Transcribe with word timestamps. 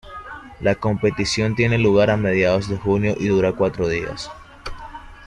La 0.61 0.73
competición 0.73 1.53
tiene 1.53 1.77
lugar 1.77 2.09
a 2.09 2.17
mediados 2.17 2.67
de 2.67 2.75
junio 2.75 3.13
y 3.19 3.27
dura 3.27 3.53
cuatro 3.53 3.87
días. 3.87 4.31